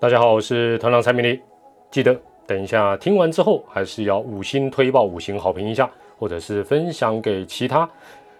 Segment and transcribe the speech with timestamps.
[0.00, 1.38] 大家好，我是团长蔡明礼。
[1.90, 7.86] 记得等一下听完之后，还是要五星推报、五星好评一下，或者是分享给其他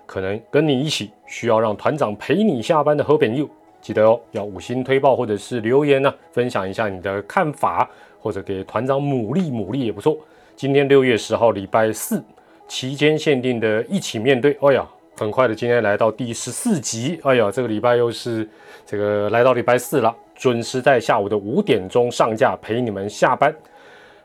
[0.07, 3.47] 可能跟你一起需要让团长陪你下班的好朋友。
[3.83, 7.87] 记得哦，要五星推报或者是留言呢，分享一下你的看法，
[8.23, 10.17] 或者给团长鼓励鼓励也不错。
[10.57, 12.25] 今天六月十号，礼拜四，
[12.69, 14.57] 期间限定的一起面对。
[14.63, 17.21] 哎呀，很快的，今天来到第十四集。
[17.23, 18.49] 哎呀，这个礼拜又是
[18.87, 23.55] 这个来到礼拜四了，准时在下午的五点钟上架陪你们下班。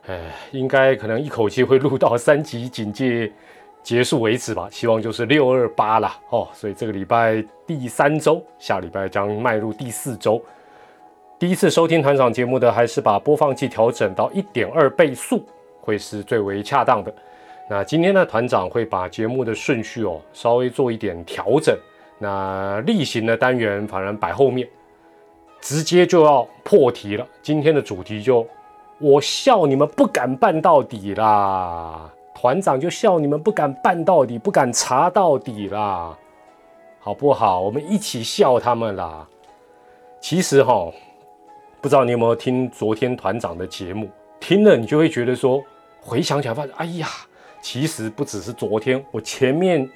[0.08, 0.18] 哎，
[0.52, 3.30] 应该可能一口气会录到三级警戒。
[3.84, 6.48] 结束为止吧，希望就是六二八了哦。
[6.54, 10.42] 所以这个礼拜第三周，下礼拜将迈入第四周。
[11.38, 15.46] 第一次收听团长节目的，还是把播放器调整到一点二倍速，
[15.82, 17.14] 会是最为恰当的。
[17.70, 21.78] 那今天呢，团长会把节目的顺序哦稍微做一点调整。
[22.18, 24.68] 那例行的单元反正摆后面，
[25.66, 27.28] 直接就要破题了。
[27.42, 28.46] 今天的主题就
[29.00, 32.08] 我笑你们不敢办到底啦。
[32.36, 36.16] 团长就笑你们不敢办到底，不敢查到底啦，
[37.00, 37.62] 好不好？
[37.62, 39.28] 我们一起笑他们啦。
[40.22, 40.92] 其实哈，
[41.82, 44.08] 不知道你有没有听昨天团长的节目？
[44.40, 45.64] 听了你就会觉得说，
[46.00, 47.08] 回想起来发现，哎呀，
[47.60, 49.90] 其实不只是昨天，我前面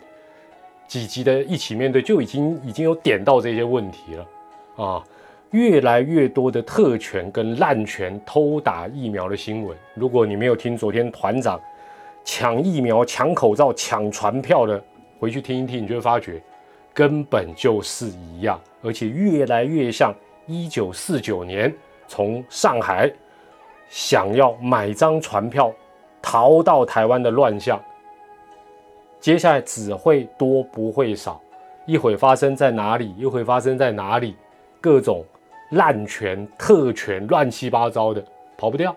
[0.88, 5.04] 几集的一起面对就已经已经有点到这些问题了啊。
[5.52, 11.60] 越来越多的特权跟滥权偷打疫苗的新闻，如果你没有听昨天团长。
[12.26, 14.80] 抢疫苗、抢口罩、抢船票的，
[15.20, 16.40] 回去听一听，你就会发觉
[16.94, 20.14] 根本就是一样，而且越来越像
[20.46, 21.74] 一九四九年
[22.08, 23.12] 从上海
[23.88, 25.74] 想要买张船票
[26.22, 27.82] 逃到台湾的乱象。
[29.20, 31.42] 接下来只会多不会少，
[31.88, 34.36] 一会发生在哪里，一会发生在哪里，
[34.80, 35.26] 各种
[35.70, 38.24] 滥权、特权，乱七八糟的，
[38.58, 38.96] 跑不掉。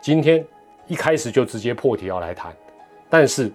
[0.00, 0.44] 今天。
[0.88, 2.54] 一开始就直接破题要来谈，
[3.10, 3.50] 但是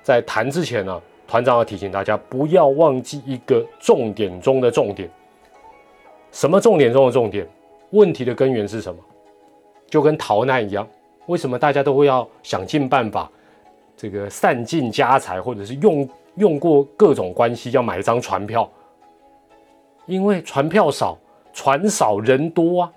[0.00, 5.10] 在谈之前呢，团长要提醒大家不要忘记一个重点中的重点。
[6.30, 7.44] 什么重点中的重点？
[7.90, 9.02] 问题的根源是什么？
[9.88, 10.86] 就跟逃难一样，
[11.26, 13.28] 为什么大家都会要想尽办法，
[13.96, 18.70] 这个散尽家财，或者是用用过各种关系要买一张船票？
[20.06, 21.18] 因为船票少，
[21.52, 22.92] 船少人多啊。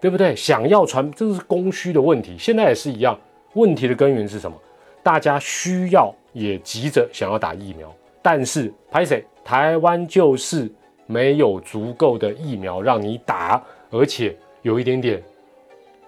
[0.00, 0.34] 对不对？
[0.34, 2.36] 想要传，这是供需的问题。
[2.36, 3.16] 现在也是一样，
[3.52, 4.56] 问题的根源是什么？
[5.00, 7.88] 大家需要也急着想要打疫苗，
[8.20, 9.24] 但是拍谁？
[9.44, 10.68] 台湾就是
[11.06, 13.62] 没有足够的疫苗让你打，
[13.92, 15.22] 而且有一点点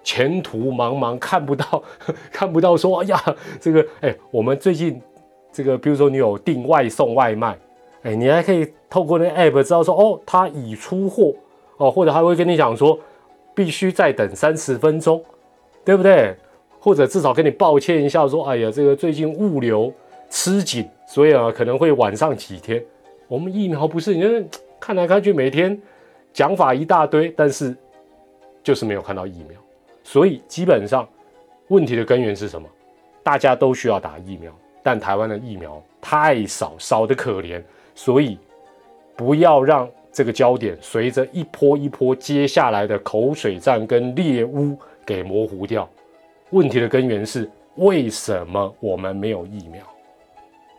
[0.03, 1.81] 前途茫茫，看不到，
[2.29, 2.75] 看不到。
[2.75, 3.17] 说哎呀，
[3.61, 5.01] 这个哎，我们最近
[5.53, 7.57] 这个，比如说你有订外送外卖，
[8.03, 11.33] 哎，你还可以透过那 app 知道说哦，他已出货
[11.77, 12.99] 哦，或者他会跟你讲说。
[13.57, 15.23] 必须再等三十分钟，
[15.85, 16.35] 对不对？
[16.77, 19.89] 或者至少跟你抱歉一下，说：“哎呀，这个最近物流
[20.29, 22.83] 吃紧，所以啊可能会晚上几天。”
[23.29, 24.45] 我们疫苗不是，你
[24.77, 25.81] 看来看去，每天
[26.33, 27.73] 讲法一大堆，但是
[28.61, 29.57] 就是没有看到疫苗。
[30.03, 31.07] 所以基本上
[31.69, 32.67] 问题的根源是什么？
[33.23, 34.51] 大家都需要打疫苗，
[34.83, 37.63] 但台湾的疫苗太少，少的可怜。
[37.95, 38.37] 所以
[39.15, 39.89] 不要让。
[40.15, 44.73] 这个焦点随着一波一波接下来的口水战跟猎污
[45.05, 45.87] 给模糊掉。
[46.51, 49.83] 问题的根源是为什么我们没有疫苗？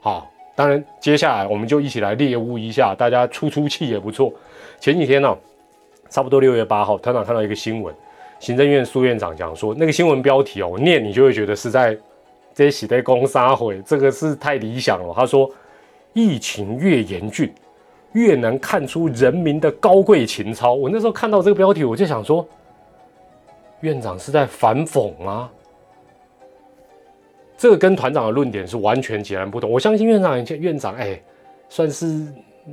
[0.01, 4.33] 好，当然接下来我们就一起来猎污一下，大家出出气也不错。
[4.81, 5.37] 前几天呢，
[6.09, 7.95] 差不多六月八号，团长看到一个新闻，
[8.39, 11.95] 行政院苏院长讲说，那个新闻标题哦，念你就会觉得是在
[12.55, 15.13] 这写在公杀会，这个是太理想了。
[15.15, 15.51] 他说，
[16.15, 17.53] 疫情越严峻。
[18.17, 20.73] 越能看出人民的高贵情操。
[20.73, 22.47] 我那时候看到这个标题，我就想说，
[23.81, 25.51] 院长是在反讽吗？
[27.59, 29.71] 这个跟团长的论点是完全截然不同。
[29.71, 31.21] 我相信院长，院长哎，
[31.69, 32.27] 算是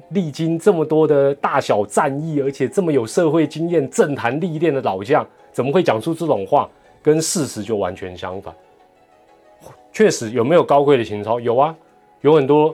[0.10, 6.70] 历经这么多的大小战役，而且这么有社会经验、政坛历练的老将，怎么会讲出这种话？
[7.02, 8.54] 跟事实就完全相反。
[9.92, 11.38] 确实有没有高贵的情操？
[11.38, 11.76] 有啊，
[12.22, 12.74] 有很多。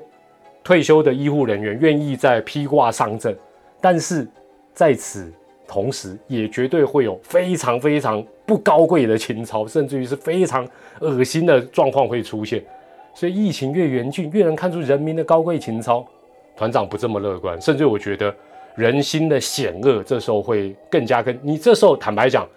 [0.64, 3.36] 退休的医护人员愿意在披挂上阵，
[3.82, 4.28] 但是
[4.74, 5.32] 在此
[5.68, 10.68] 同时，也绝对会有非常非常不高贵的情操，甚至于是非常
[11.00, 12.64] 恶心的状况会出现。
[13.14, 16.06] 所以疫情越严峻，越能看出人民的高贵情操。
[16.56, 18.34] 团长不这么乐观，甚至我觉得
[18.76, 22.48] 人心的险恶，这时候会更加跟你这时候坦白讲，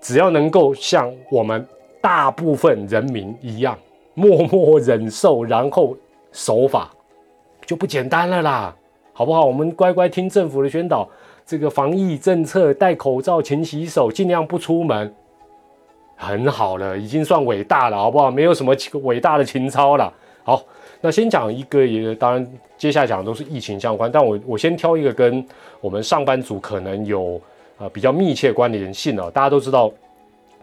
[0.00, 1.66] 只要能够像我们
[2.00, 3.76] 大部分人民一样
[4.14, 5.96] 默默忍受，然后。
[6.32, 6.90] 手法
[7.66, 8.74] 就不简单了啦，
[9.12, 9.44] 好不好？
[9.44, 11.08] 我们乖乖听政府的宣导，
[11.44, 15.14] 这个防疫政策，戴口罩、勤洗手，尽量不出门，
[16.16, 18.30] 很好了，已经算伟大了，好不好？
[18.30, 20.12] 没有什么伟大的情操了。
[20.42, 20.62] 好，
[21.00, 25.44] 那先讲一个，也当然接下来讲的都是疫情相关，但我我先挑一个跟
[25.80, 27.40] 我们上班族可能有
[27.78, 29.30] 呃比较密切关联性哦。
[29.30, 29.92] 大家都知道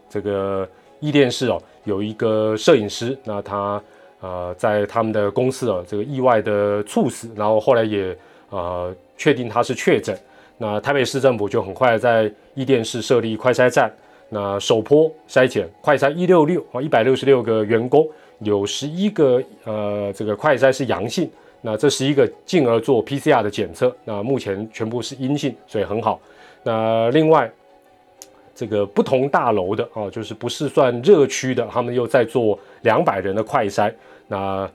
[0.10, 0.68] 这个
[1.00, 3.82] 伊电视哦，有一个摄影师，那他
[4.22, 8.18] 呃在他们的公司啊，这个意外的猝死，然后后来也
[8.50, 10.18] 呃确定他是确诊。
[10.58, 13.94] 那台北市政府就很快在伊甸市设立快筛站，
[14.30, 18.08] 那首波筛检快筛一六六啊，一百六十六个员工，
[18.40, 21.30] 有十一个呃这个快筛是阳性，
[21.62, 26.20] 那这十一个进而做 PCR 的检测，那目前全部是阴性，所以很好。
[26.64, 27.50] 那另外
[28.58, 33.94] 这个不同大楼的啊，就是不是算热区的，他们又在做两百人的快筛，
[34.28, 34.68] 那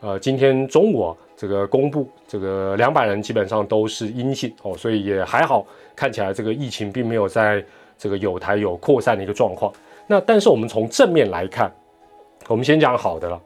[0.00, 1.16] 呃今天中午啊。
[1.40, 5.64] 这个公布，这个两百人基本上都是阴性哦，所以也还好，
[5.94, 7.64] 看起来这个疫情并没有在
[7.96, 9.72] 这个有台有扩散的一个状况。
[10.08, 11.72] 那但是我们从正面来看，
[12.48, 13.40] 我们先讲好的了。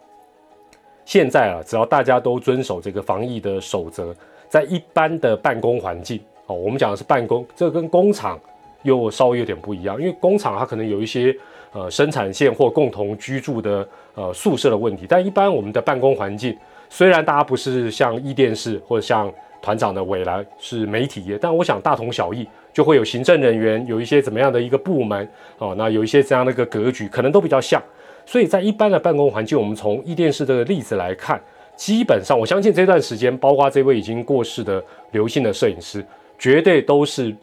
[1.04, 4.16] 现在啊，只要大家都遵守这个防疫的守则，
[4.48, 8.40] 在一般的办公环境哦，我们讲的是办公，这跟工厂
[8.82, 11.34] 又稍微有点不一样，因为工厂它可能有一些
[11.72, 16.56] 呃生产线或共同居住的呃宿舍的问题，但一般我们的办公环境。
[16.88, 19.32] 虽然大家不是像一电视或者像
[19.62, 25.26] 团长的未来是媒体业，但我想大同小异，就会有行政人员，有一些怎么样的一个部门
[25.56, 27.82] 哦，那有一些这样的一个格局，可能都比较像。
[28.26, 31.40] 所以在一般的办公环境，我们从一电视这个例子来看，
[31.76, 36.04] 基本上我相信这段时间，包括这位已经过世的刘姓的摄影师，
[36.38, 37.34] 绝对都是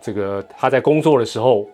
[0.00, 1.66] 这个他在工作的时候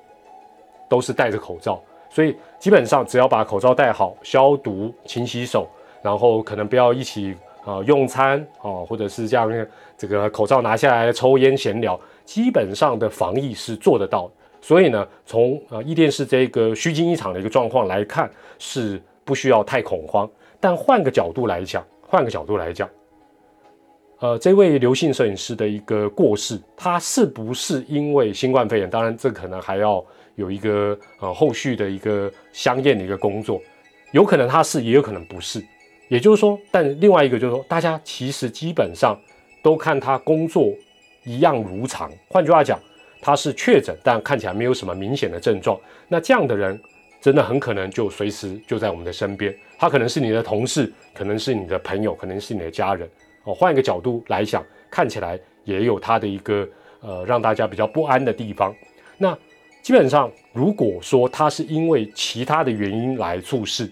[0.89, 1.81] 都是戴着口罩，
[2.11, 5.69] 所以基本上只要把口罩戴好，消毒、勤洗手。
[6.03, 7.35] 然后可能不要一起
[7.65, 9.67] 啊用餐啊，或者是这样
[9.99, 14.31] 这个口罩拿下来抽烟闲聊，基本上的防疫是做得到。
[14.61, 20.31] 所以呢，从呃伊甸市这个虚惊一场的一个状况来看，是不需要太恐慌。
[20.61, 22.89] 但换个角度来讲，换个角度来讲，
[24.19, 28.89] 呃，这位刘姓摄影师的一个过世，他是不是因为新冠肺炎？
[28.89, 30.03] 当然，这可能还要
[30.37, 33.61] 有一个呃后续的一个相验的一个工作，
[34.13, 35.63] 有可能他是，也有可能不是。
[36.09, 39.15] 也就是说，但另外一个就是说，大家其实基本上
[39.63, 40.73] 都看他工作
[41.25, 42.11] 一样如常。
[42.29, 42.81] 换句话讲，
[43.21, 45.79] 他是确诊，但看起来没有什么明显的症状。
[46.09, 46.81] 那这样的人，
[47.21, 49.55] 真的很可能就随时就在我们的身边。
[49.79, 53.07] 他可能是你的同事，可能是你的朋友，可能是你的家人。
[53.47, 56.69] 哦，换一个角度来想，看起来也有他的一个
[57.01, 58.75] 呃让大家比较不安的地方。
[59.17, 59.37] 那
[59.83, 63.89] 基本上，如果说他是因为其他的原因来猝死，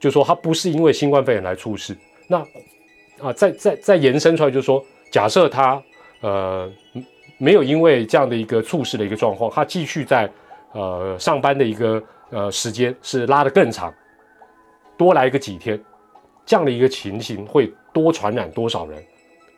[0.00, 1.96] 就说他不是因为新冠肺炎来猝死，
[2.26, 2.38] 那
[3.22, 5.80] 啊，再再再延伸出来，就是说，假设他
[6.20, 6.68] 呃
[7.36, 10.28] 没有因为这样的一个猝死的一个状况，他继续在
[10.72, 13.94] 呃上班的一个呃时间是拉得更长，
[14.96, 15.80] 多来个几天，
[16.48, 19.00] 这样的一个情形会多传染多少人？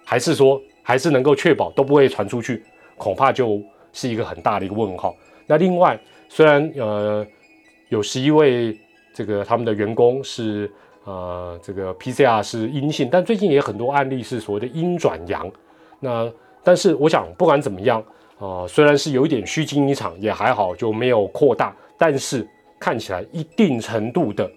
[0.04, 2.62] 还是说还是能够确保都不会传出去？
[2.98, 5.14] 恐怕就是一个很大的一个问号。
[5.46, 5.98] 那另外，
[6.28, 7.25] 虽然呃
[7.88, 8.76] 有十一位。
[9.12, 10.70] 这个他们的员工是
[11.04, 15.50] 呃，这个 PCR 是阴性，但最近也很多案例是所谓的阴转阳。
[15.98, 16.32] 那
[16.62, 18.02] 但是我想不管怎么样
[18.38, 24.49] 啊，虽然是有一点虚惊一场，也还好就没有扩大，但是看起来一定程度的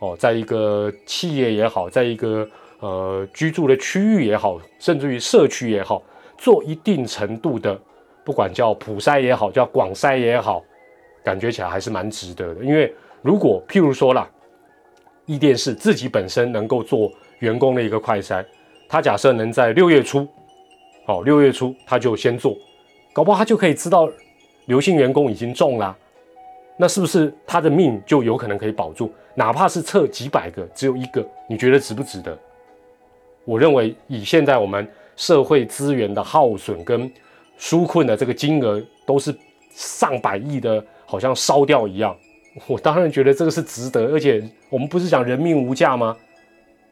[0.00, 2.48] 哦，在一个企业也好，在一个
[2.80, 6.02] 呃居住的区域也好，甚至于社区也好，
[6.36, 7.80] 做一定程度的，
[8.24, 10.64] 不管叫普筛也好，叫广筛也好，
[11.22, 12.92] 感觉起来还是蛮值得的，因为。
[13.22, 14.26] 如果譬如说啦，
[15.26, 18.42] 易电视自己本身能够做员工的一个快筛，
[18.88, 20.26] 他假设能在六月初，
[21.04, 22.56] 好六月初他就先做，
[23.12, 24.08] 搞不好他就可以知道
[24.64, 25.94] 刘姓员工已经中了，
[26.80, 29.12] 那是不是他的命就有可能可以保住？
[29.34, 32.34] 哪怕是测几百个，只有一个，你觉得值不值得？
[33.44, 37.12] 我认为以现在我们社会资源的耗损跟
[37.58, 39.36] 纾困的这个金额，都是
[39.72, 42.16] 上百亿的，好像烧掉一样。
[42.66, 46.16] 我当然觉得这个是值得，而且我们不是讲人命无价吗？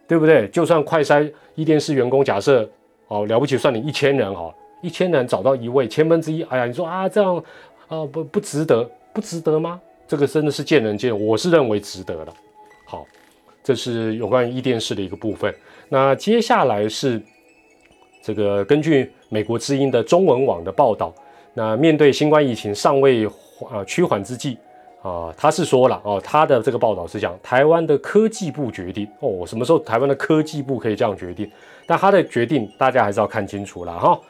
[0.07, 0.47] 对不对？
[0.49, 2.69] 就算快筛一电视员工，假设
[3.07, 7.43] 哦了不起，算你一千人哈，一千人找到一位，千分之一，哎呀，你说啊这样
[7.89, 9.81] 啊不不值得，不值得吗？
[10.07, 12.33] 这个真的是见仁见智，我是认为值得的。
[12.87, 13.07] 好，
[13.63, 15.55] 这是有关于一电视的一个部分。
[15.89, 17.21] 那接下来是
[18.23, 21.15] 这个根据美国之音的中文网的报道，
[21.55, 23.27] 那面对新冠疫情尚未
[23.71, 24.57] 啊趋缓之际。
[25.01, 31.49] 啊，他是说了哦，他的这个报道是讲台湾的科技部决定哦，什么时候台湾的科技部可以这样决定？
[31.87, 34.21] 但他的决定大家还是要看清楚了哈。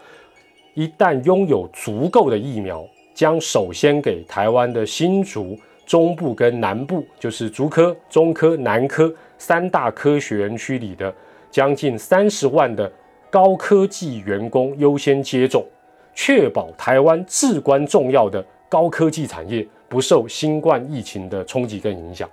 [0.75, 2.87] 一旦拥有足够的疫苗，
[3.19, 11.13] 将首先给台湾的新竹中部跟南部，就是竹科、中科、南科三大科学园区里的
[11.51, 12.89] 将近三十万的
[13.29, 15.67] 高科技员工优先接种，
[16.15, 22.31] 确保台湾至关重要的高科技产业不受新冠疫情的冲击跟影响。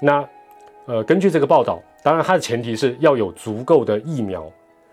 [0.00, 0.26] 那，
[0.86, 4.50] 呃，根据这个报道，当然它的前提是要有足够的疫苗，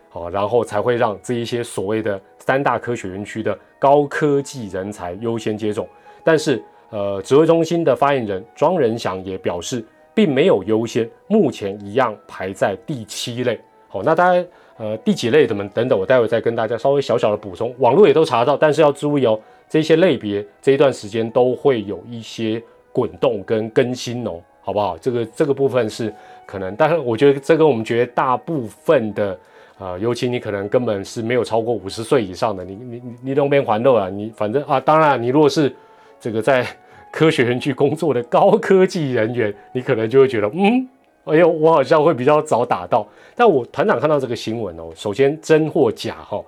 [0.10, 5.88] 好，然后才会让这一些所谓的三大科学园区的高科技人才优先接种。
[6.24, 13.60] 但是，呃，指挥中心的发言人庄仁祥也表示，并没有优先，目前一样排在第七类。
[13.88, 17.74] 好，那大家，呃，第几类怎么等等，我待会再跟大家稍微小小的补充。
[17.79, 24.41] 网络也都查到，但是要注意哦，这些类别这一段时间都会有一些滚动跟更新哦。
[24.62, 24.98] 好不好？
[24.98, 26.13] 这个这个部分是
[26.46, 29.39] 可能，但是我觉得这跟我们觉得大部分的，
[29.79, 35.74] 呃，尤其你可能根本是没有超过五十岁以上的，你你你你东边环肉啊，你反正啊，当然你如果是
[36.19, 36.65] 这个在
[37.12, 40.88] 科学园区工作的高科技人员，你可能就会觉得，嗯，
[41.25, 43.07] 哎呦，我好像会比较早打到。
[43.36, 46.43] 但我团长看到这个新闻哦，首先真或假哈，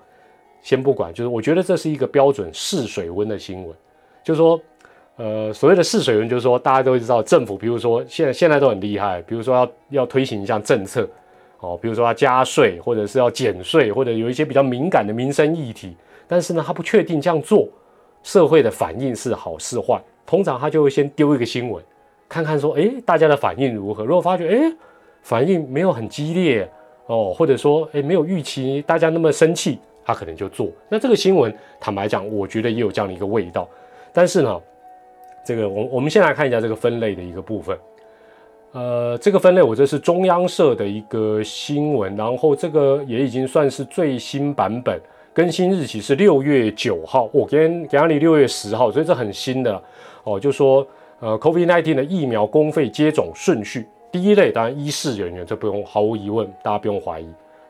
[0.61, 3.75] 先不管，就是我觉得这是一个标准试水温的新闻，
[4.23, 4.59] 就是说。
[5.21, 11.05] 呃，所谓的试水温，就是说大家都知道，政府比如说现在现在都很厉害，比如说要要推行一项政策，
[11.59, 15.95] 哦，比如说要加税，或者是要减税，或者有一些比较敏感的民生议题，
[16.27, 17.67] 但是呢，他不确定这样做
[18.23, 21.83] 社会的反应是好是坏，通常他就会先丢一个新闻，
[22.27, 24.05] 看看说，哎，大家的反应如何？
[24.05, 24.73] 如果发觉，哎，
[25.21, 26.69] 反应没有很激烈，
[27.07, 30.71] 哦，或者说，哎，没有预期大家那么生气，他可能就做。
[30.87, 33.67] 那这个新闻，坦白讲，我觉得也有这样的一个味道，
[34.13, 34.61] 但是呢。
[35.45, 37.75] 这个我我们先来看一下这个分类的一个部分，
[38.71, 44.99] 呃，这个分类我这是中央社的一个新闻，然后这个也已经算是最新版本，
[45.33, 49.81] 更新日期是六月九号，我跟给你六月十号，所以这很新的
[50.23, 50.85] 哦，就说
[51.19, 57.27] 呃，COVID-19 的疫苗公费接种顺序，第一类当然医事人员，这不用毫无疑问，大家不用怀疑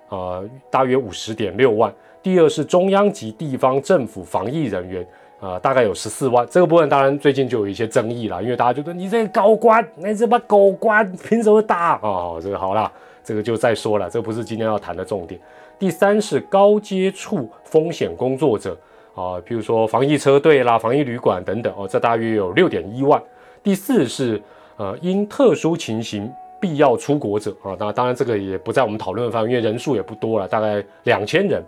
[0.09, 5.07] 啊，大约五十点六万，第二是中央及地方政府防疫人员。
[5.39, 12.35] 啊，大概有十四万，这个部分当然最近就有一些争议了，因为大家觉得你这个高官，你这把狗官凭什么打啊？
[12.41, 12.91] 这个好啦，
[13.23, 15.39] 这个就再说了，这不是今天要谈的重点。
[15.77, 18.77] 第三是高接触风险工作者
[19.15, 23.21] 啊，比如说防疫车队啦、防疫旅馆等等哦，这大约有六点一万。
[23.63, 24.41] 第四是
[24.75, 26.29] 呃因特殊情形
[26.59, 31.63] 必要出国者啊，那当然这个也不在我们讨论的范围，因为人数也不多了，大概两千人。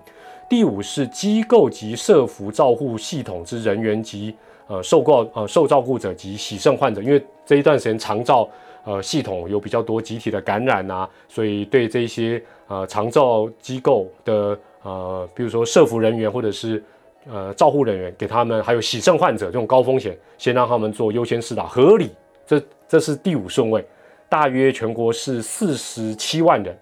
[0.51, 4.35] 第五是机构及社服照护系统之人员及
[4.67, 8.45] 呃受告呃受照顾者及喜肾患者，因为这一段时间长照
[8.83, 16.83] 呃系统有比较多集体的感染啊，所以对这些呃长照机构的呃比如说社服人员或者是
[17.31, 22.09] 呃照护人员，给他们还有喜肾患者这种高风险，先让他们做优先试打，合理。
[22.45, 23.87] 这这是第五顺位，
[24.27, 26.77] 大约全国是四十七万人，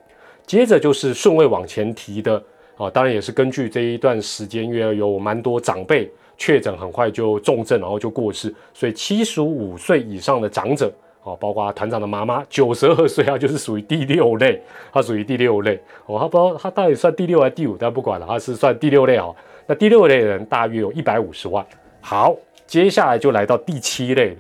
[0.48, 2.44] 接着就是顺位往前提的。
[2.80, 10.90] 啊，当然也是根据这一段时间，因为有蛮多长辈确诊，很快就重症，然后就过世，所以七十五岁以上的长者，
[11.24, 14.62] 哦，包括团长的妈妈，九十二岁啊，就是属于第六类，
[14.94, 15.78] 他属于第六类。
[16.06, 19.28] 哦，他不知道他到底算第六还是第五，但不管了，他是算第六类啊。
[19.68, 21.66] 那第六类人大约有一百五十万。
[22.00, 22.34] 好，
[22.66, 24.38] 接下来就来到第七类，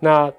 [0.00, 0.32] 那。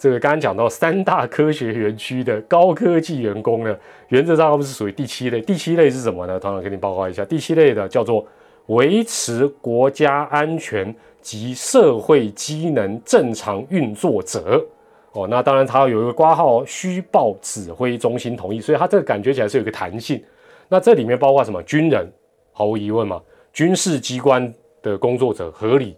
[0.00, 3.76] 这个刚刚讲到三大科学园区的高科技员工呢，
[4.08, 5.42] 原则上他们是属于第七类。
[5.42, 6.40] 第七类是什么呢？
[6.40, 8.26] 团长给你报告一下，第七类的叫做
[8.68, 14.64] 维持国家安全及社会机能正常运作者。
[15.12, 20.22] 哦，那当然它有一个挂号，需报指挥中心同意，所以它这个感觉起来是有个弹性。
[20.70, 21.62] 那这里面包括什么？
[21.64, 22.10] 军人，
[22.52, 23.20] 毫无疑问嘛，
[23.52, 25.94] 军事机关的工作者合理。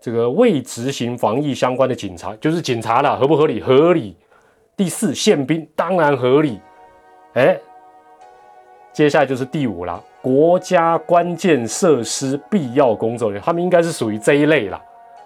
[0.00, 3.60] 这个未执行防疫相关的警察，就是警察了，合不合理？
[3.60, 4.16] 合理。
[4.76, 6.58] 第四，宪兵当然合理。
[7.34, 7.54] 哎，
[8.92, 14.80] 接下来就是第五了，国家关键设施必要工作人员，他们应该是属于这一类啦。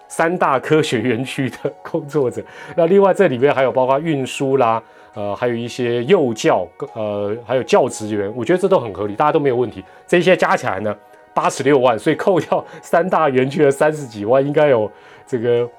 [0.07, 2.43] 三大科学园区的工作者，
[2.75, 4.81] 那另外这里面还有包括运输啦，
[5.15, 9.83] 呃，还有一些幼教，呃，还有教职员，我觉得这都很合理，大家都没有问题。
[10.05, 10.95] 这些加起来呢？
[11.35, 14.89] 八十六万，所以扣掉三大园区的三十几万，应该有
[15.27, 15.69] 这个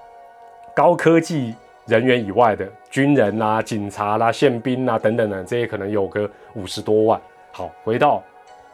[0.75, 1.54] 高科技
[1.86, 7.18] 人员以外的军人啦、警察啦、宪兵啦等等等，这些可能有个五十多万。
[7.52, 8.22] 好，回到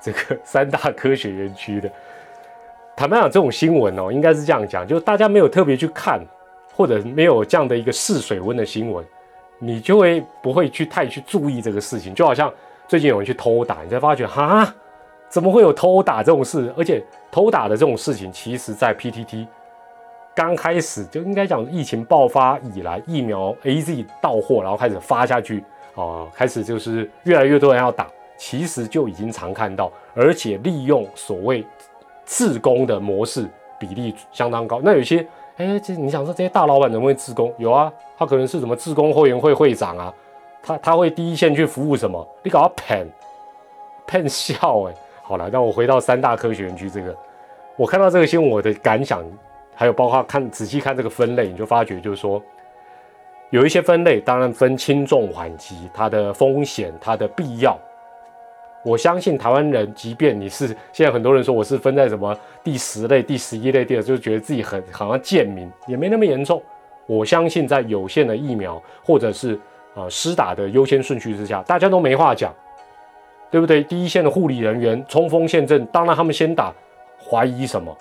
[0.00, 1.88] 这个 三大科学园区的，
[2.96, 6.20] 坦白讲，这种新闻哦，应该是这样讲，就是大家没有特别去看，
[6.74, 9.04] 或者没有这样的一个试水温的新闻，
[9.60, 12.12] 你就会不会去太去注意这个事情。
[12.12, 12.52] 就好像
[12.88, 14.74] 最近有人去偷打，你才发觉哈。
[15.32, 16.70] 怎么会有偷打这种事？
[16.76, 19.46] 而且偷打的这种事情，其实在 PTT
[20.34, 31.64] 刚开始就应该讲疫情爆发以来，疫苗 AZ 到货，然后开始发下去啊，开始就是越来越多人要打，其实就已经常看到，而且利用所谓
[32.26, 33.48] 自工的模式
[33.78, 34.82] 比例相当高。
[34.84, 37.50] 那有些哎，这你想说这些大老板能不能自工？
[37.56, 40.12] 有啊，他可能是什么自工会员会会长啊，
[40.62, 42.28] 他他会第一线去服务什么？
[42.42, 43.08] 你搞他骗
[44.04, 44.94] 骗笑哎！
[45.32, 47.16] 好了，那我回到三大科学园区这个，
[47.74, 49.24] 我看到这个新闻，我的感想，
[49.74, 52.42] 还有包括看仔细看这个分类，你就发觉就是说，
[53.48, 57.78] 有一些分类当然分轻重缓急，它的风险，它的必要。
[58.84, 66.62] 我相信台湾人，即便你是现在很多人说我是分在什么第十类、第十一类，第二就觉得自己很好像贱民，也没那么严重。
[67.06, 69.58] 我相信在有限的疫苗或者是
[69.94, 72.54] 呃施打的优先顺序之下，大家都没话讲。
[73.52, 73.82] 对不对？
[73.84, 76.72] 第一线的护理人员冲锋陷阵，当然他们先打，
[77.22, 77.94] 怀疑什么？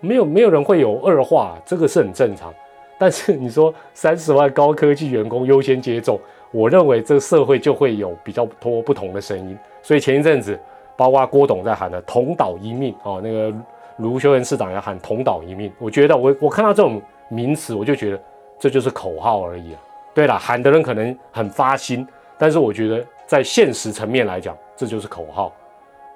[0.00, 2.52] 没有，没有人会有二话，这个是很正常。
[2.98, 9.58] 但是你说三十万高科技员工优先接种，我认为这个社会就会有比较多不同的声音。
[9.82, 10.60] 所以前一阵子，
[10.98, 13.50] 包括郭董在喊的“同岛一命”哦，那个
[13.96, 15.72] 卢修仁市长也喊“同岛一命”。
[15.80, 17.00] 我觉得我我看到这种
[17.30, 18.20] 名词，我就觉得
[18.58, 19.80] 这就是口号而已啊。
[20.12, 23.02] 对了，喊的人可能很发心，但是我觉得。
[23.26, 25.52] 在现实层面来讲，这就是口号。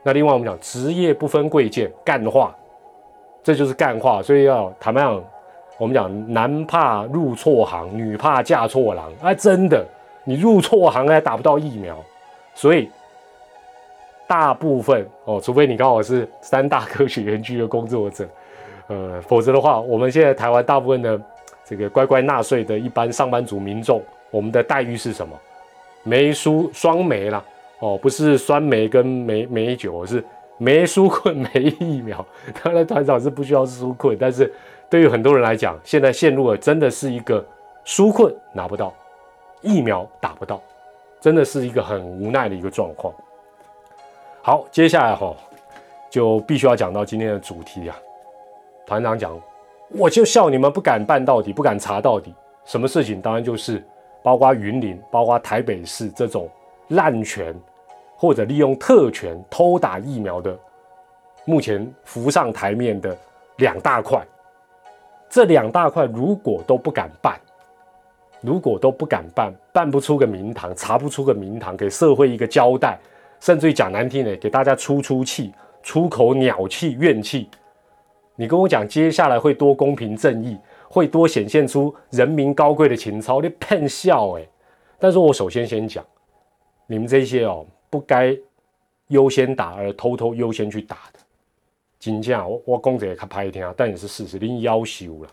[0.03, 2.55] 那另外我们讲职业不分贵贱，干话，
[3.43, 4.23] 这就是干话。
[4.23, 5.23] 所以要坦白讲，
[5.77, 9.13] 我们讲男怕入错行，女怕嫁错郎。
[9.21, 9.85] 啊，真的，
[10.25, 11.97] 你入错行还打不到疫苗。
[12.55, 12.89] 所以
[14.27, 18.29] 大部分哦，除非你刚好是三大科学园区的工作者，
[18.87, 21.21] 呃，否则的话，我们现在台湾大部分的
[21.65, 25.39] 这个乖乖纳税的一般上班族民众，我们的待遇是什么？
[26.03, 27.45] 没输双梅啦，
[27.79, 30.25] 哦，不是酸梅跟梅梅酒，是
[30.57, 32.25] 没输困没疫苗。
[32.63, 34.51] 当然团长是不需要输困，但是
[34.89, 37.45] 对于很多人来讲，现在陷入了真的是一个
[37.85, 38.95] 输困拿不到，
[39.61, 40.61] 疫苗打不到，
[41.21, 43.13] 真的是一个很无奈的一个状况。
[44.43, 45.37] 好，接下来哈
[46.09, 47.97] 就必须要讲到今天的主题啊。
[48.87, 49.39] 团长讲，
[49.91, 52.35] 我就笑你们不敢办到底，不敢查到底，
[52.65, 53.21] 什么事情？
[53.21, 53.85] 当然就是。
[54.23, 56.49] 包括云林，包括台北市这种
[56.89, 57.55] 滥权
[58.17, 60.59] 或者利用特权偷打疫苗的，
[61.45, 63.17] 目前浮上台面的
[63.57, 64.23] 两大块，
[65.29, 67.41] 这两大块如果都不敢办，
[68.41, 72.99] 如果都不敢办，办不出个名堂，查不出个名堂，给社会一个交代，
[73.41, 75.53] 甚至于讲难听点，给大家出出气，
[75.83, 77.49] 出口鸟气、怨气，
[78.37, 80.59] 你跟我讲接下来会多公平正义？
[80.93, 84.45] 会多显现出人民高贵的情操，你骗笑哎！
[84.99, 86.05] 但是我首先先讲，
[86.89, 88.37] 你们这些哦，不该
[89.07, 91.21] 优先打而偷偷优先去打的，
[92.01, 95.31] 金价我我公子也看拍一天啊，但也是事实，您要求了。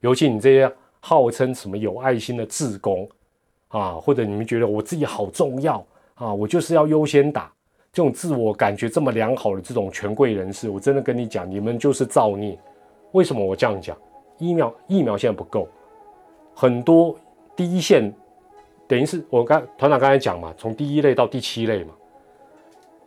[0.00, 3.08] 尤其你这些号称什么有爱心的志工
[3.68, 7.52] 啊，或者你们觉得我自己好重要啊，我就是要优先打，
[7.92, 12.58] 这种自我感觉这么良好的这种权贵人士，我真的跟你讲，你们就是造孽。
[13.12, 13.96] 为什么我这样讲？
[14.38, 15.68] 疫苗疫苗现在不够，
[16.54, 17.14] 很多
[17.54, 18.12] 第一线
[18.86, 21.92] 等于是我刚团长刚才讲嘛，从第一类到第七类嘛，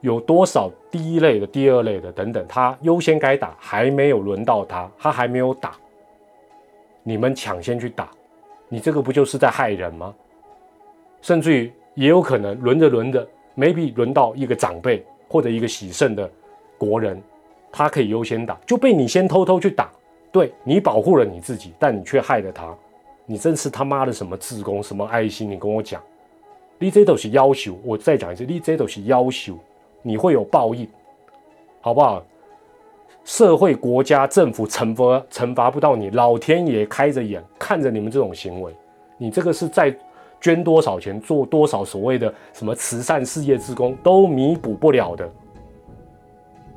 [0.02, 5.76] 有多少第一类的、第二类的等等，他优先该打，还没有轮到他，他还没有打，
[7.04, 8.10] 你们抢先去打，
[8.68, 10.14] 你这个不就是在害人吗？
[11.22, 16.30] 甚至于也有可能轮着轮着，maybe 轮到一个长辈或者一个喜胜的
[16.78, 17.22] 国人，
[17.72, 19.90] 他可以优先打，就被你先偷偷去打。
[20.32, 22.74] 对你保护了你自己，但你却害了他，
[23.26, 25.50] 你真是他妈的什么自公什么爱心？
[25.50, 26.02] 你跟我讲，
[26.80, 27.78] 你这都是要求。
[27.84, 29.58] 我再讲一次，你这都是要求，
[30.02, 30.88] 你会有报应，
[31.82, 32.24] 好不好？
[33.24, 38.74] 社会、国家、政府惩罚惩罚不到你，老天爷开着眼看着你们这种行为，
[39.18, 39.96] 你这个是在
[40.40, 45.30] 捐多少钱，做多少所谓的什么慈善事业之功，都弥补不了的。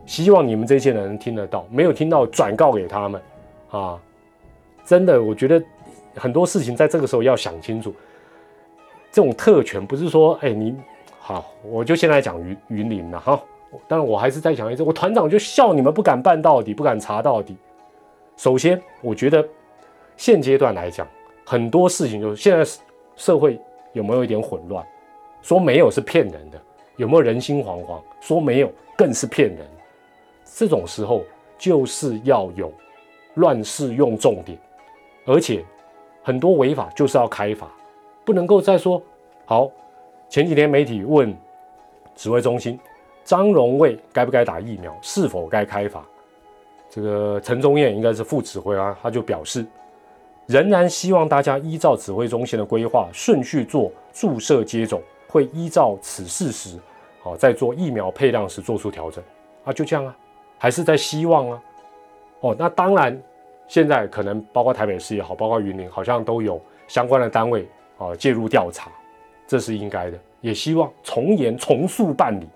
[0.05, 3.19] 希望你们这些人听得到，没有听到转告给他们。
[3.77, 4.01] 啊，
[4.85, 5.61] 真的，我觉得
[6.15, 7.93] 很多事情在这个时候要想清楚。
[9.11, 10.77] 这种特权不是说，哎，你
[11.19, 13.43] 好，我就先来讲云云林了哈。
[13.89, 17.57] 但是我还是再讲一次，我团长就笑你们不敢办到底，不敢查到底。
[18.37, 19.45] 首先，我觉得
[20.17, 21.05] 现阶段来讲，
[21.45, 22.65] 很多事情就是现在
[23.17, 23.61] 社会
[23.93, 24.87] 有没有一点混乱？
[25.43, 26.61] 说没有是骗人的，
[26.97, 28.01] 有没有人心惶惶？
[28.21, 29.67] 说没有更是骗人。
[30.45, 31.25] 这种时候
[31.59, 32.73] 就是要有。
[33.35, 34.59] 乱世用重点，
[35.25, 35.65] 而且
[36.23, 37.69] 很多违法就是要开罚，
[38.25, 39.03] 不能够再说
[39.45, 39.71] 好。
[40.29, 41.37] 前几天媒体问
[42.17, 42.79] 指挥中心，
[43.25, 46.05] 张荣卫该不该打疫苗，是否该开罚？
[46.89, 49.65] 这个陈宗彦应该是副指挥啊，他就表示，
[50.47, 56.79] 仍然希望大家依照指挥中心的规划顺序做注射接种，会依照此事实，
[57.23, 59.23] 好在做疫苗配量时做出调整
[59.65, 60.17] 啊，就这样啊，
[60.59, 61.63] 还是在希望啊。
[62.45, 63.19] 哦，那当然，
[63.67, 68.91] 现在可能包括台北市也好，包括云林，好像都有相关的单位啊介入调查，
[69.47, 72.47] 这是应该的，也希望从严从速办理。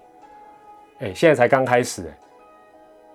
[0.98, 2.18] 哎，现在才刚开始，哎。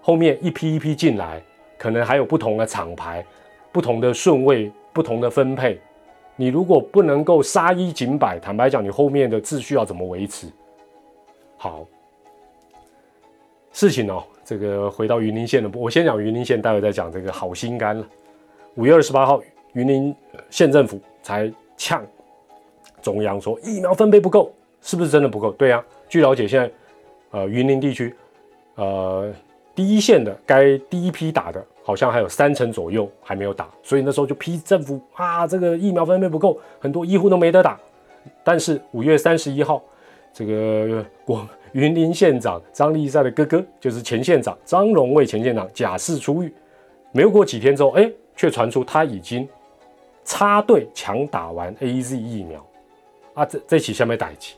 [0.02, 1.40] 后面一批一批进来，
[1.78, 3.24] 可能还有不同的厂牌、
[3.72, 5.80] 不同的顺位、不同的分配。
[6.36, 10.48] 你如果不能够杀一儆百，坦白讲，你后面的秩序要怎么维持？
[11.56, 11.86] 好，
[13.72, 18.06] 事情哦，这个回到云林县的，我先讲云林县，待会再讲这个好心肝了。
[18.76, 19.42] 五月二十八号，
[19.74, 20.16] 云林
[20.50, 22.06] 县政府才呛
[23.02, 24.52] 中央说疫苗分配不够，
[24.82, 25.52] 是不是真的不够？
[25.52, 26.72] 对啊，据了解，现在
[27.32, 28.14] 呃云林地区
[28.76, 29.34] 呃。
[29.76, 37.80] 第一线的该第一批打的，好像还有三成左右还没有打，所以那时候就批政府啊，这个疫苗分配不够，很多医护都没得打。
[38.44, 39.82] 但是五月三十一号，
[40.32, 46.52] 这个国云林县长张丽善的哥哥，就是前县长张荣卫前县长假释出狱，
[47.12, 49.48] 没有过几天之后，哎，却传出他已经
[50.24, 52.66] 插队抢打完 A Z 疫苗
[53.34, 54.56] 啊，这这起下面打一起，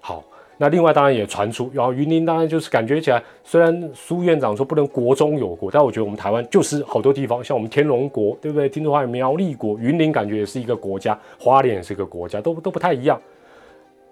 [0.00, 0.22] 好。
[0.60, 8.68] 那另外当然也传出，然后云林当然就是感觉起来，虽然苏院长说不能国中有国，但我觉得我们台湾就是好多地方，像我们天龙国，对不对？
[8.68, 13.16] 听说还有苗栗国，云林感觉也是一个国家，花莲也是一个国家，都都不太一样。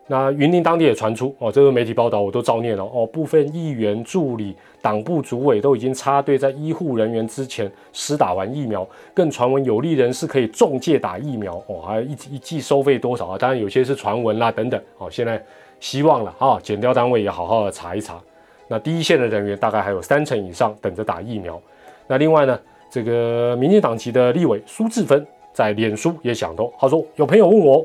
[0.08, 13.38] 那云林当地也传出哦，这个媒体报道我都照念了哦，部分议员助理、党部主委都已经插队在医护人员之前施打完疫苗，更传闻有利人士可以中介打疫苗哦，还一一剂收费多少啊？
[13.38, 15.42] 当然有些是传闻啦等等哦，现在。
[15.78, 18.18] 希望了啊，检调单位也好好的查一查。
[18.66, 21.60] 那第一线的人员大概还有三成以上等着打疫苗。
[22.06, 22.58] 那另外呢，
[22.90, 27.84] 这个民进党籍的立委苏志芬在脸书也想到，他说有朋友问我，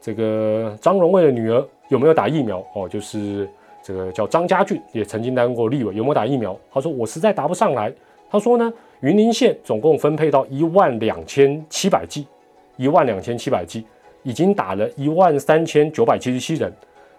[0.00, 2.64] 这个张荣卫的女儿有没有打疫苗？
[2.74, 3.48] 哦，就是
[3.82, 6.58] 这个叫张家俊，也曾经当过立委，有没有打疫苗？
[6.72, 7.92] 他说我实在答不上来。
[8.30, 12.26] 他说呢，云林县总共分配到一万两千七百剂，
[12.76, 13.84] 一万两千七百剂，
[14.22, 16.72] 已经打了一万三千九百七十七人。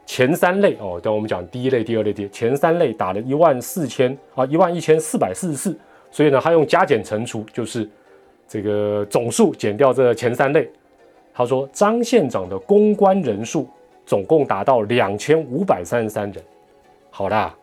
[0.05, 5.77] 前三类哦，等我们讲第一类、第二类、第前三类打了一万四千啊，一万一千四百四十四，
[6.09, 7.87] 所以呢，他用加减乘除，就是
[8.47, 10.67] 这个总数减掉这前三类。
[11.33, 13.67] 他说张县长的公关人数
[14.05, 16.43] 总共达到两千五百三十三人。
[17.09, 17.53] 好啦，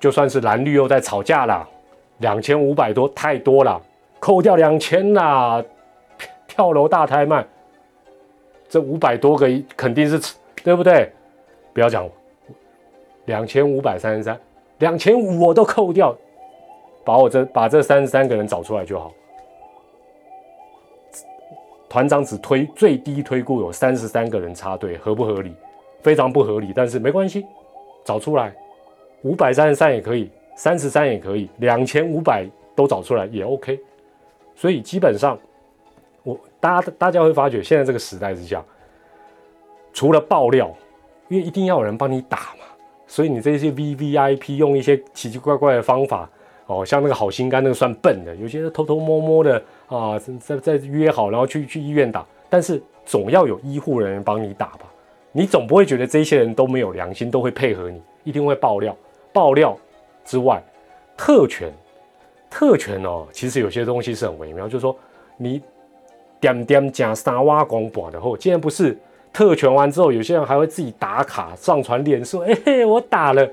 [0.00, 1.68] 就算是蓝绿又在吵架啦，
[2.18, 3.80] 两千五百多太多了，
[4.18, 5.64] 扣掉两千啦，
[6.46, 7.46] 跳楼大太慢，
[8.68, 10.34] 这五百多个肯定是。
[10.64, 11.10] 对不对？
[11.72, 12.06] 不要讲
[13.26, 14.38] 两千五百三十三，
[14.80, 16.14] 两千五我都扣掉，
[17.04, 19.12] 把我这把这三十三个人找出来就好。
[21.88, 25.54] 团长只推最低推估有三十三个人插队，合不合理？
[26.02, 27.44] 非常不合理，但是没关系，
[28.04, 28.54] 找出来，
[29.22, 32.46] 五百三十三也可以，三十三也可以，两千五百
[32.76, 33.80] 都找出来也 OK。
[34.54, 35.38] 所以基本上，
[36.22, 38.64] 我大家大家会发觉，现在这个时代是这样。
[39.92, 40.70] 除了爆料，
[41.28, 42.64] 因为一定要有人帮你打嘛，
[43.06, 46.30] 所以你这些 V V I P 用一些奇奇怪怪的方法
[46.68, 54.80] 哦，像那个好心肝那个算笨的，有些人偷偷摸摸的啊，在在约好然后去去医院打，但是总要有医护人员帮你打吧，
[55.32, 58.96] 你总不会觉得这些人都没有良心，都会配合你，一定会爆料。
[59.32, 59.76] 爆料
[60.24, 60.62] 之外，
[61.16, 61.72] 特权，
[62.48, 64.96] 特权哦，其实有些东西是很微妙，就是说
[65.36, 65.60] 你
[66.40, 68.96] 点点加沙瓦光板的后，既然不是。
[69.30, 73.48] 特权完之后，有些人还会自己打卡上传脸书，哎嘿，我打了，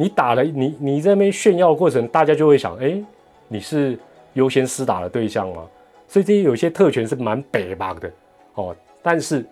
[0.00, 3.02] 你打了，你你在那边炫耀的过程，大家就会想，哎，
[3.48, 3.98] 你是
[4.34, 5.66] 优先施打的对象吗？
[6.06, 8.08] 所以这些有些特权是蛮北巴的
[8.54, 8.74] 哦。
[9.02, 9.44] 但是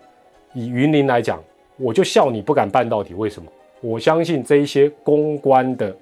[0.53, 1.43] 以云林来讲，
[1.75, 3.51] 我就笑你不敢办到底，为什么？
[3.81, 5.93] 我相信这一些公关的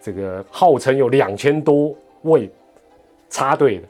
[0.00, 2.50] 这个号称有两千多位
[3.28, 3.82] 插队的，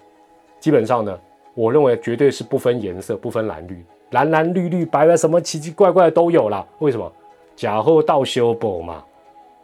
[0.59, 1.17] 基本上呢，
[1.55, 3.81] 我认为绝对是不分颜色、不分蓝绿。
[4.11, 6.67] 蓝蓝绿绿白白什么奇奇怪怪的都有啦。
[6.81, 7.13] 为什么？
[7.55, 9.05] 假货到修补嘛，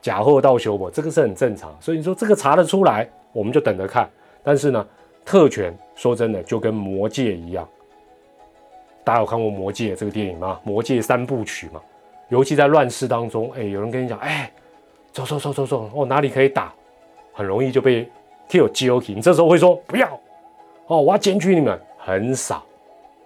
[0.05, 1.75] 假货到修补，这个是很正常。
[1.81, 4.07] 所以你说这个查得出来，我们就等着看。
[4.43, 4.87] 但是呢，
[5.25, 7.67] 特权说真的就跟魔戒一样，
[9.03, 10.61] 大家有看过魔戒这个电影吗？
[10.63, 11.81] 魔戒三部曲嘛，
[12.29, 14.53] 尤其在乱世当中，哎，有人跟你讲，哎，
[15.11, 16.71] 走走走走走，哦，哪里可以打，
[17.33, 18.07] 很容易就被
[18.51, 19.15] kill G O K。
[19.15, 20.21] 你这时候会说不要，
[20.89, 22.63] 哦，我要检举你们，很少。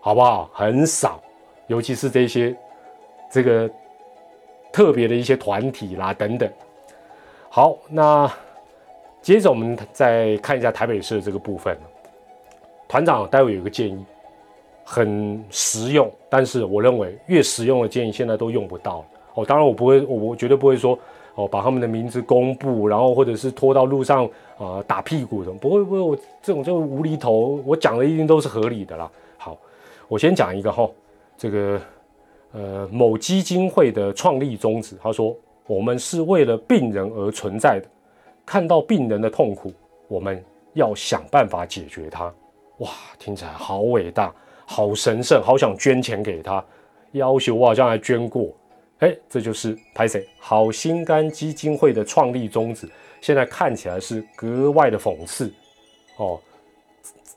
[0.01, 0.49] 好不好？
[0.55, 1.21] 很少，
[1.67, 2.57] 尤其是这些
[3.31, 3.69] 这个
[4.73, 6.49] 特别的一些团体啦等等。
[7.59, 8.33] 好，那
[9.21, 11.77] 接着我们再看一下台北市的这个部分。
[12.87, 14.05] 团长待会有一个建议，
[14.85, 19.45] 很实用，但是我认为越实用的建议现在都用不到了哦。
[19.45, 20.97] 当然我不会，我我绝对不会说
[21.35, 24.25] 哦，把他们的名字公布，然后或者是拖到路上
[24.57, 29.11] 啊打屁股的，不会不会，我这种就无厘头，我讲的一定都是合理的啦。
[29.37, 29.59] 好，
[30.07, 30.89] 我先讲一个哈，
[31.37, 31.81] 这个
[32.53, 35.37] 呃某基金会的创立宗旨，他说
[35.69, 37.87] 我们是为了病人而存在的，
[38.47, 39.71] 看到病人的痛苦，
[40.09, 42.25] 我们要想办法解决它。
[42.79, 46.65] 哇，听起来好伟大，好神圣，好想捐钱给他。
[47.13, 48.49] 要求我好像还捐过，
[49.01, 52.89] 哎，这就是拍谁好心肝基金会的创立宗旨。
[53.21, 55.53] 现在看起来是格外的讽刺
[56.17, 56.41] 哦。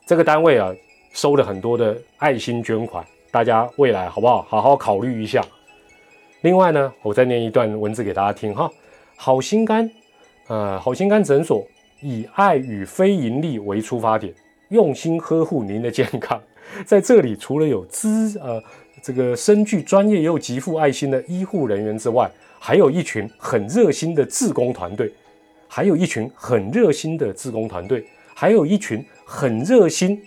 [0.06, 0.74] 这个单位啊，
[1.12, 4.42] 收了很多的爱心捐款，大家未来好不好？
[4.48, 5.44] 好好考虑一下。
[6.42, 8.70] 另外呢，我再念一段文字给大家听哈。
[9.16, 9.88] 好心肝，
[10.48, 11.64] 呃，好心肝诊所
[12.00, 14.34] 以爱与非盈利为出发点。
[14.70, 16.40] 用心呵护您的健康，
[16.84, 18.60] 在这里除了有资呃
[19.00, 22.28] 这个深具专业又极富爱心的医护人员之外，
[22.58, 25.12] 还有一群很热心的志工团队，
[25.68, 30.20] 还有一群很热心的志工团队，还有一群很热心。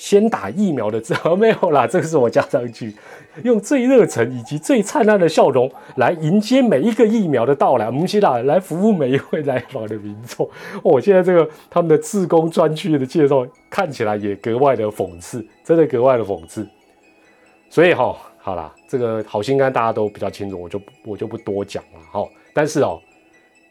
[0.00, 2.94] 先打疫苗的字没有啦，这个是我加上去，
[3.42, 7.84] 用最热忱以及最灿烂的笑容来迎接每一个疫苗的到来。
[7.84, 10.48] 我们希腊来服务每一位来访的民众。
[10.82, 16.66] 哦，现在这个他们的自工专区的介绍看起来也格外的讽刺，真的格外的讽刺。
[17.68, 22.26] 所以哈，好啦，这个好心肝大家都比较清楚，我就我就不多讲了哈。
[22.54, 22.98] 但是哦，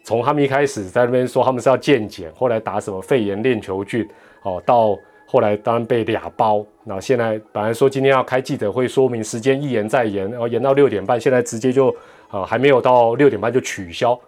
[0.03, 4.07] 从他们一开始在那边说他们是要健检，后来打什么肺炎链球菌，
[4.43, 4.95] 哦，到。
[5.31, 11.95] 后来当然被俩包，那现在本来说今天要开记者会说明时间，一延再延，然后延到六点半，现在直接就
[12.31, 14.19] 呃还没有到六点半就取消。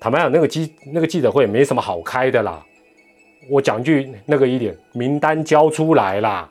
[0.00, 2.64] 坦白讲，那个记那个记者会没什么好开的啦。
[3.50, 6.48] 我讲句那个一点，名单交出来啦，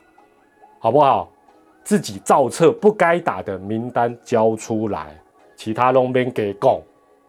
[0.80, 1.32] 好不好？
[1.82, 5.18] 自己造册不该打的名单交出来，
[5.56, 6.82] 其他龙边给供，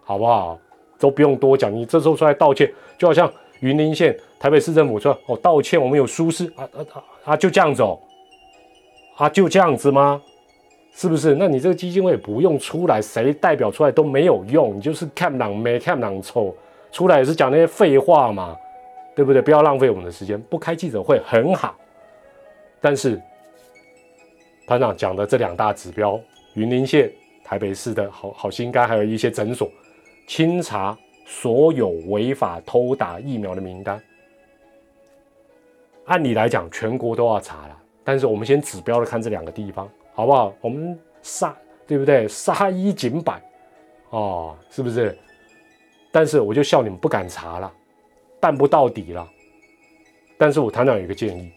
[0.04, 0.60] 好不好？
[1.00, 3.32] 都不用多讲，你这时候出来道歉，就好像。
[3.60, 8.00] 云林县台北市政府说：“哦，道歉，我们有疏失啊啊啊啊，就这样子哦，
[9.18, 10.22] 啊就这样子吗？
[10.94, 11.36] 是不是？
[11.36, 16.56] 那你这个基金会不用出来，谁代表出来都没有用，你就是看朗没看朗臭，
[16.92, 18.56] 出来也是讲那些废话嘛，
[19.16, 19.42] 对不对？
[19.42, 21.76] 不要浪费我们的时间，不开记者会很好。
[22.82, 23.22] 但是
[24.68, 26.20] 团长讲的这两大指标，
[26.54, 27.12] 云林县、
[27.44, 29.70] 台北市的好好心肝，还有一些诊所
[30.28, 30.98] 清查。”
[31.32, 34.02] 所有违法偷打疫苗的名单，
[36.06, 37.78] 按理来讲，全国都要查了。
[38.04, 40.52] 但是我们先指标的看这两个地方，好不好？
[40.60, 42.28] 我们杀，对不对？
[42.28, 43.40] 杀一儆百，
[44.10, 45.16] 哦，是不是？
[46.12, 47.72] 但是我就笑你们不敢查了，
[48.40, 49.30] 办不到底了。
[50.36, 51.52] 但是我团长有一个建议，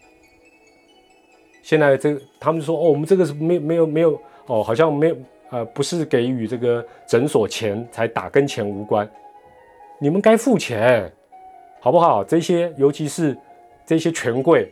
[1.63, 5.17] 现在这他们说哦，我们这个是没没有没有哦，好像没有
[5.49, 9.09] 呃，不是给予这个诊所钱才打，跟钱无关。
[9.99, 11.11] 你们该付钱，
[11.79, 12.23] 好不好？
[12.23, 13.37] 这些，尤其是
[13.85, 14.71] 这些权贵，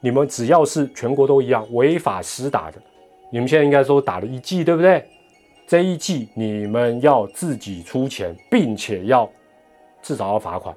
[0.00, 2.78] 你们只要是全国都一样违法施打的，
[3.30, 5.04] 你们现在应该说打了一剂，对不对？
[5.66, 9.28] 这一剂你们要自己出钱，并且要
[10.02, 10.74] 至少要罚款。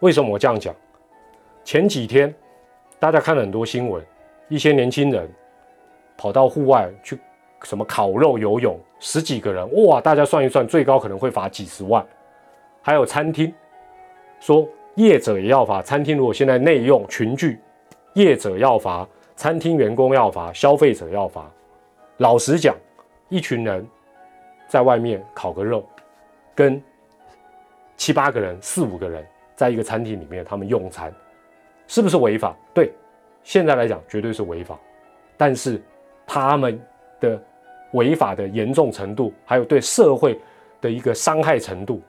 [0.00, 0.74] 为什么我这样讲？
[1.64, 2.32] 前几天
[2.98, 4.04] 大家看了很多新闻，
[4.48, 5.28] 一些年轻人
[6.16, 7.18] 跑到户外去
[7.62, 10.00] 什么烤肉、游泳，十几个人，哇！
[10.00, 12.04] 大家算一算，最高可能会罚几十万。
[12.82, 13.52] 还有餐厅
[14.40, 17.58] 说业者也要罚，餐厅如果现在内用群聚，
[18.14, 21.50] 业者要罚，餐厅员工要罚，消费者要罚。
[22.18, 22.74] 老实讲，
[23.28, 23.86] 一群人
[24.66, 25.88] 在外面烤个肉，
[26.54, 26.82] 跟
[27.96, 31.12] 七八个人、四五个人在一个餐厅里面他们用餐，
[31.86, 32.54] 是不是违法？
[32.74, 32.92] 对，
[33.44, 34.78] 现在来讲绝对是违法。
[35.36, 35.80] 但是
[36.26, 36.78] 他们
[37.20, 37.40] 的
[37.92, 40.38] 违法的严重程度，还有对社会
[40.80, 42.02] 的一个伤害程度。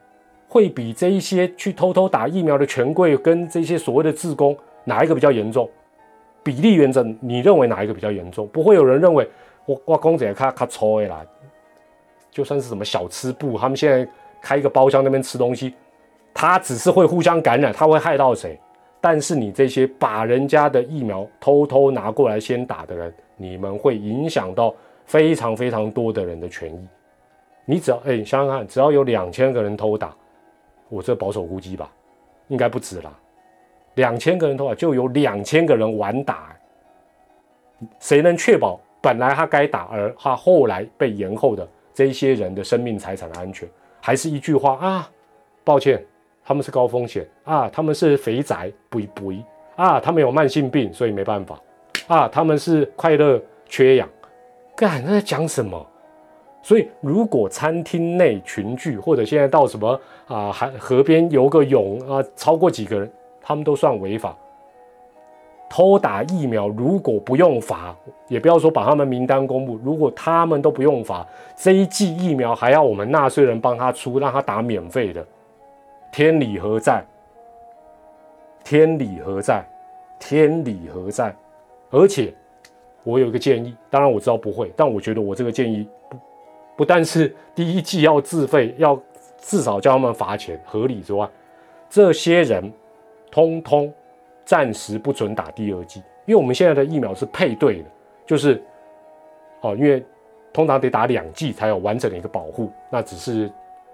[0.53, 5.67] 会比这一些去偷偷打疫苗的权贵跟这些所谓的自工哪一个比较严重？
[6.43, 8.47] 比例原则，你认为哪一个比较严重？
[8.49, 9.27] 不会有人认为
[9.65, 11.25] 我我公仔卡卡抽的啦，
[12.29, 14.07] 就算是什么小吃部，他们现在
[14.43, 15.73] 开一个包厢那边吃东西，
[16.35, 18.59] 他只是会互相感染，他会害到谁？
[19.01, 24.71] 但是你这些把人家的疫苗偷偷拿过来先打的人，你们会影响到
[25.05, 26.87] 非常非常多的人的权益。
[27.65, 30.15] 你只要哎，想想看，只要有两千个人偷打。
[30.93, 31.91] 我这保守估计吧，
[32.49, 33.11] 应该不止了。
[33.95, 36.55] 两千个人的话，就有两千个人晚打。
[37.99, 43.67] 谁能确保本来他该打，而他后来被延后的这些人的生命财产的安全？
[43.99, 45.09] 还是一句话啊，
[45.63, 46.05] 抱歉，
[46.45, 49.33] 他们是高风险啊，他们是肥宅，不不
[49.75, 51.59] 啊，他们有慢性病，所以没办法
[52.07, 54.07] 啊，他们是快乐缺氧，
[54.75, 55.83] 干那在讲什么？
[56.63, 64.35] 所以如果餐厅内群聚，或者现在到什么啊海河边游个泳啊，超过几个人，他们都算违法。
[65.69, 67.95] 偷打疫苗如果不用罚，
[68.27, 75.25] 也不要说把他们名单公布，如果他们都不用罚，这一剂疫苗还要我们纳税人帮他出，让他打免费的，
[76.11, 77.03] 天理何在？
[78.63, 79.65] 天理何在？
[80.19, 81.35] 天理何在？
[81.89, 82.33] 而且
[83.03, 86.15] 我有一个建议，当然我知道不会，但我觉得我这个建议不
[86.75, 88.99] 不但是第一季要自费，要
[89.37, 91.27] 至少叫他们罚钱合理之外，
[91.89, 92.71] 这些人
[93.31, 93.93] 通通。
[94.45, 97.85] 暂时不准打第二剂，因为我们现在的疫苗是配对的，
[98.25, 98.61] 就是
[99.61, 100.03] 哦，因为
[100.51, 103.49] 通常得打两剂才有完整的一个保护，那只是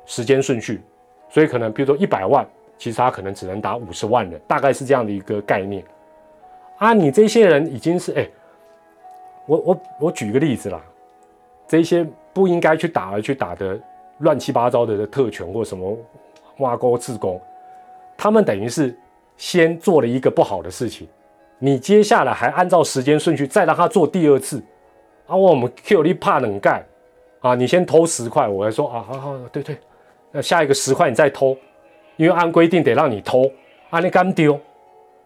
[0.07, 0.81] 时间顺序，
[1.29, 2.43] 所以可能比如说一百万，
[2.79, 5.85] 其实他可能只能打五十万人，大概是这样的一个概念。
[6.79, 8.27] 啊，你这些人已经是哎，
[9.45, 10.81] 我我我举个例子啦，
[11.67, 12.03] 这些
[12.39, 13.77] 不应该去打而去打的
[14.19, 15.97] 乱七八糟的特权或什么
[16.59, 17.41] 挖沟自宫，
[18.17, 18.95] 他们等于是。
[19.39, 21.07] 先做了一个不好的事情，
[21.59, 24.61] 你接下来还按照时间顺序再让他做第二次，
[25.25, 26.83] 啊，我们 Q 你怕冷盖，
[27.39, 29.77] 啊，你先偷十块，我还说啊，好好，对对，
[30.33, 31.55] 那下一个十块你再偷，
[32.17, 33.49] 因为按规定得让你偷，
[33.89, 34.59] 啊，你敢丢，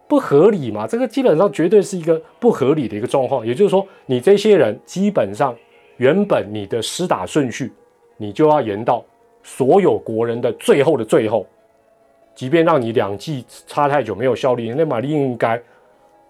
[0.06, 0.86] 不合理嘛？
[0.86, 5.52] 这个基本上绝对是一个不合理的一个状况，也就是说，你这些人基本上
[5.96, 7.72] 原本你的施打顺序，
[8.16, 9.04] 你就要延到
[9.42, 11.46] 所有国人的最后的最后。
[12.34, 15.56] 即便让你两季差太久没有效力，那玛丽应该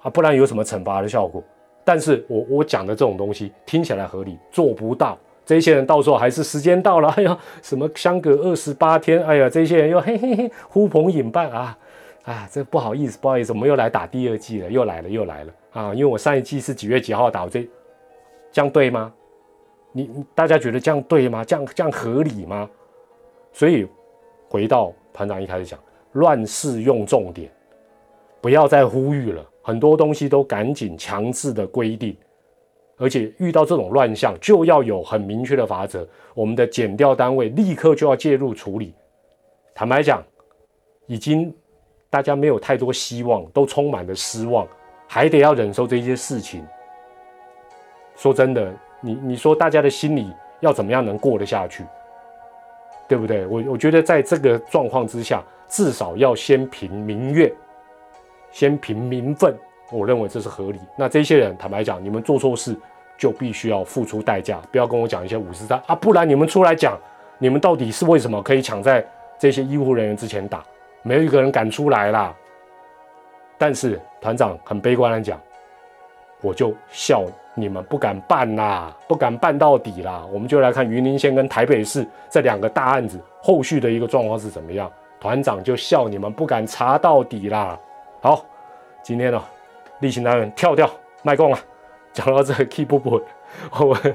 [0.02, 1.42] 啊，不然有什么惩罚的效果？
[1.82, 5.18] 但是我我讲的这种东西听起来合理，做不到。
[5.46, 11.78] 这些人到时候还是时间到了，哎呀，什么相隔二十八天，哎呀，这些人又嘿嘿嘿呼朋引伴啊
[12.24, 15.92] 啊，这不好意思，不好意思，我们又来打第二季了，又来了，又来了啊！
[15.92, 17.68] 因为我上一季是几月几号打，我这
[18.50, 19.12] 这样对吗？
[19.96, 21.44] 你大家觉得这样对吗？
[21.44, 22.68] 这样这样合理吗？
[23.52, 23.86] 所以
[24.48, 25.78] 回到团长一开始讲。
[26.14, 27.50] 乱世用重点，
[28.40, 29.44] 不要再呼吁了。
[29.62, 32.16] 很多东西都赶紧强制的规定，
[32.96, 36.06] 而且遇到这种乱象，就要有很明确的法则。
[36.32, 38.94] 我们的减调单位立刻就要介入处理。
[39.74, 40.22] 坦白讲，
[41.06, 41.52] 已经
[42.08, 44.68] 大家没有太多希望，都充满了失望，
[45.08, 46.64] 还得要忍受这些事情。
[48.14, 48.72] 说真的，
[49.04, 51.84] 你你说大家的心里要怎么样能过得下去？
[53.06, 53.46] 对不对？
[53.46, 55.42] 我我觉得在这个状况之下。
[55.66, 57.50] 至少要先凭民怨，
[58.52, 59.52] 先凭民愤，
[59.90, 60.78] 我认为这是合理。
[60.96, 62.76] 那这些人，坦白讲，你们做错事
[63.18, 64.60] 就必须要付出代价。
[64.70, 66.96] 不要跟我讲一些五十三啊，不然你们出来讲，
[67.38, 69.04] 你们到底是为什么可以抢在
[69.36, 70.62] 这些医护人员之前打？
[71.02, 72.32] 没有一个人敢出来啦。
[73.58, 75.40] 但是团长很悲观的讲，
[76.44, 80.22] 我就笑你们不敢办啦，不敢办到底啦。
[80.30, 84.92] 我们就来看云林县跟台北市这两个大案子后续的一个状况是怎么样。
[85.18, 87.78] 团长就笑你们不敢查到底啦。
[88.20, 88.44] 好，
[89.02, 89.42] 今天呢，
[90.00, 90.90] 例行单元跳跳
[91.22, 91.58] 卖供了，
[92.12, 93.22] 讲到这 keep 不稳，
[93.80, 94.14] 我们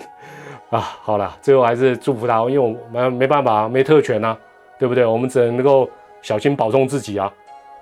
[0.69, 4.37] 啊，好了，最后还是祝福他，因为我们没办法，没特权呐，
[4.77, 5.03] 对不对？
[5.03, 5.89] 我们只能够
[6.21, 7.33] 小心保重自己啊，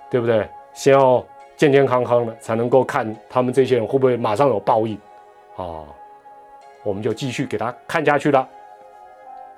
[0.08, 0.48] 对不对？
[0.72, 1.22] 先要
[1.58, 4.96] 健健康康的，才能够看他们这些人会不会马上有报应
[5.56, 5.84] 啊。
[6.82, 8.48] 我们就继续给他看下去了，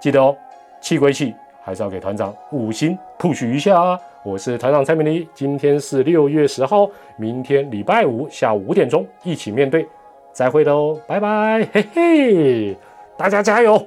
[0.01, 0.37] 记得哦，
[0.81, 1.33] 气归气。
[1.63, 4.01] 还是要给团长五星 push 一下啊！
[4.23, 9.87] 我是团长蔡明黎，今天是六月十号，明天礼拜五下午五点钟一起面对，
[10.33, 12.77] 再会喽，拜拜，嘿嘿，
[13.15, 13.87] 大家加油！